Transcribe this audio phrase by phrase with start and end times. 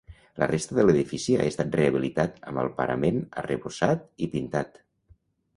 [0.43, 4.83] La resta de l'edifici ha estat rehabilitat, amb el parament arrebossat i pintat.